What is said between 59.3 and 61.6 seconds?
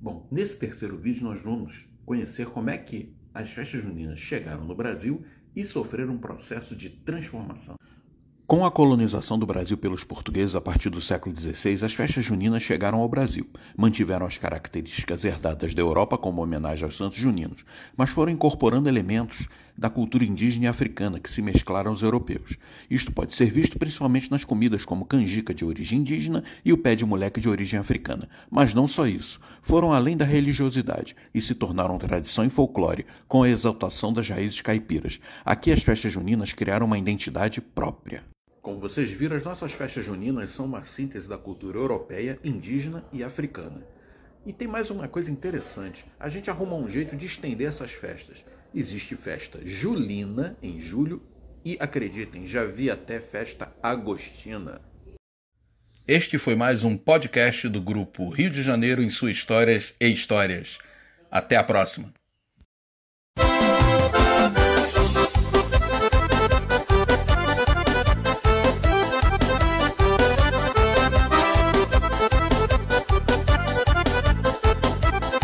histórias e histórias. Até